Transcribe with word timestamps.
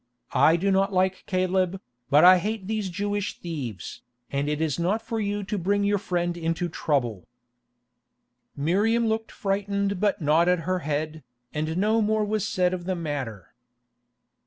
I 0.33 0.55
do 0.55 0.71
not 0.71 0.91
like 0.91 1.25
Caleb, 1.27 1.79
but 2.09 2.23
I 2.23 2.39
hate 2.39 2.65
these 2.65 2.89
Jewish 2.89 3.37
thieves, 3.37 4.01
and 4.31 4.49
it 4.49 4.59
is 4.59 4.79
not 4.79 4.99
for 4.99 5.19
you 5.19 5.43
to 5.43 5.59
bring 5.59 5.83
your 5.83 5.99
friend 5.99 6.35
into 6.35 6.69
trouble." 6.69 7.27
Miriam 8.55 9.05
looked 9.05 9.31
frightened 9.31 9.99
but 9.99 10.19
nodded 10.19 10.61
her 10.61 10.79
head, 10.79 11.21
and 11.53 11.77
no 11.77 12.01
more 12.01 12.25
was 12.25 12.47
said 12.47 12.73
of 12.73 12.85
the 12.85 12.95
matter. 12.95 13.53